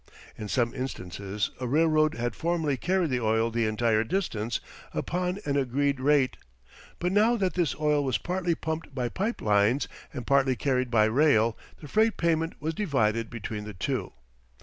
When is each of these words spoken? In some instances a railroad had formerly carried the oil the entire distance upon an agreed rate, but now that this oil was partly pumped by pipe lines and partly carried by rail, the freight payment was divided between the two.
In 0.35 0.47
some 0.47 0.73
instances 0.73 1.51
a 1.59 1.67
railroad 1.67 2.15
had 2.15 2.35
formerly 2.35 2.75
carried 2.75 3.11
the 3.11 3.19
oil 3.19 3.51
the 3.51 3.67
entire 3.67 4.03
distance 4.03 4.59
upon 4.95 5.37
an 5.45 5.57
agreed 5.57 5.99
rate, 5.99 6.37
but 6.97 7.11
now 7.11 7.35
that 7.37 7.53
this 7.53 7.75
oil 7.79 8.03
was 8.03 8.17
partly 8.17 8.55
pumped 8.55 8.95
by 8.95 9.09
pipe 9.09 9.43
lines 9.43 9.87
and 10.11 10.25
partly 10.25 10.55
carried 10.55 10.89
by 10.89 11.05
rail, 11.05 11.55
the 11.81 11.87
freight 11.87 12.17
payment 12.17 12.59
was 12.59 12.73
divided 12.73 13.29
between 13.29 13.63
the 13.63 13.75
two. 13.75 14.11